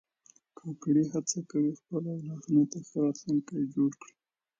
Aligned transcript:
کاکړي 0.57 1.03
هڅه 1.13 1.39
کوي 1.51 1.71
خپلو 1.79 2.09
اولادونو 2.15 2.63
ته 2.71 2.77
ښه 2.87 2.95
راتلونکی 3.05 3.59
جوړ 3.73 3.91
کړي. 4.01 4.15